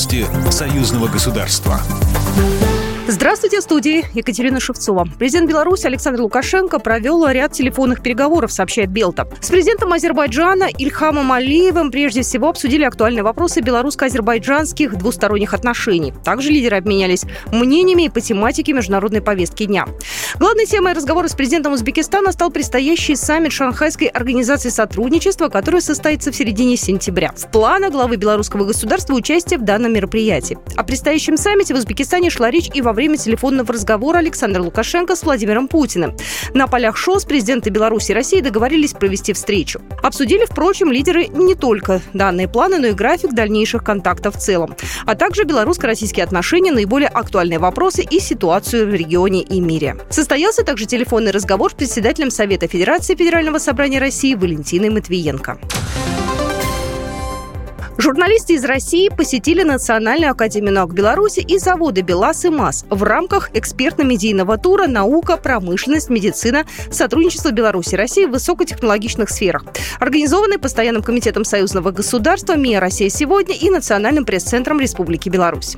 [0.00, 1.78] Новости союзного государства.
[3.06, 5.06] Здравствуйте, в студии Екатерина Шевцова.
[5.18, 9.28] Президент Беларуси Александр Лукашенко провел ряд телефонных переговоров, сообщает Белта.
[9.42, 16.14] С президентом Азербайджана Ильхамом Алиевым прежде всего обсудили актуальные вопросы белорусско-азербайджанских двусторонних отношений.
[16.24, 19.86] Также лидеры обменялись мнениями по тематике международной повестки дня.
[20.40, 26.34] Главной темой разговора с президентом Узбекистана стал предстоящий саммит Шанхайской организации сотрудничества, который состоится в
[26.34, 27.34] середине сентября.
[27.36, 30.56] В планах главы белорусского государства участие в данном мероприятии.
[30.76, 35.24] О предстоящем саммите в Узбекистане шла речь и во время телефонного разговора Александра Лукашенко с
[35.24, 36.16] Владимиром Путиным.
[36.54, 39.82] На полях ШОС президенты Беларуси и России договорились провести встречу.
[40.02, 45.16] Обсудили, впрочем, лидеры не только данные планы, но и график дальнейших контактов в целом, а
[45.16, 49.98] также белорусско-российские отношения, наиболее актуальные вопросы и ситуацию в регионе и мире.
[50.30, 55.58] Состоялся также телефонный разговор с председателем Совета Федерации Федерального собрания России Валентиной Матвиенко.
[57.98, 63.50] Журналисты из России посетили Национальную академию наук Беларуси и заводы БелАЗ и МАЗ в рамках
[63.54, 66.64] экспертно-медийного тура «Наука, промышленность, медицина.
[66.92, 69.64] Сотрудничество Беларуси и России в высокотехнологичных сферах»,
[69.98, 75.76] организованный Постоянным комитетом союзного государства МИА «Россия сегодня» и Национальным пресс-центром Республики Беларусь.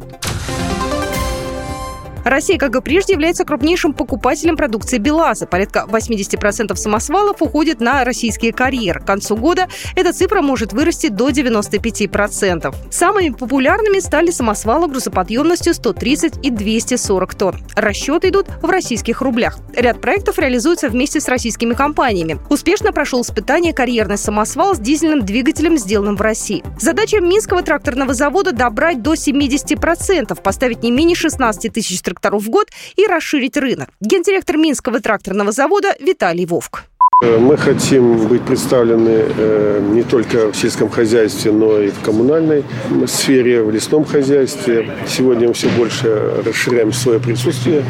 [2.25, 5.47] Россия, как и прежде, является крупнейшим покупателем продукции БелАЗа.
[5.47, 9.01] Порядка 80% самосвалов уходит на российские карьеры.
[9.01, 12.75] К концу года эта цифра может вырасти до 95%.
[12.91, 17.57] Самыми популярными стали самосвалы грузоподъемностью 130 и 240 тонн.
[17.75, 19.59] Расчеты идут в российских рублях.
[19.75, 22.39] Ряд проектов реализуется вместе с российскими компаниями.
[22.51, 26.63] Успешно прошел испытание карьерный самосвал с дизельным двигателем, сделанным в России.
[26.79, 32.69] Задача Минского тракторного завода добрать до 70%, поставить не менее 16 тысяч тракторов в год
[32.97, 33.89] и расширить рынок.
[34.01, 36.85] Гендиректор Минского тракторного завода Виталий Вовк.
[37.21, 42.65] Мы хотим быть представлены э, не только в сельском хозяйстве, но и в коммунальной
[43.07, 44.91] сфере, в лесном хозяйстве.
[45.07, 47.85] Сегодня мы все больше расширяем свое присутствие.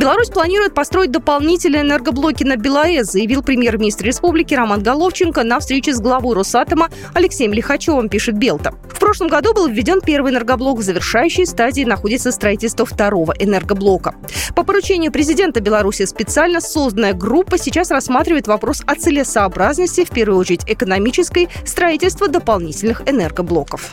[0.00, 6.00] Беларусь планирует построить дополнительные энергоблоки на БелАЭС, заявил премьер-министр республики Роман Головченко на встрече с
[6.00, 8.72] главой Росатома Алексеем Лихачевым, пишет Белта.
[8.88, 14.14] В прошлом году был введен первый энергоблок, в завершающей стадии находится строительство второго энергоблока.
[14.56, 20.62] По поручению президента Беларуси специально созданная группа сейчас рассматривает вопрос о целесообразности, в первую очередь
[20.66, 23.92] экономической, строительства дополнительных энергоблоков.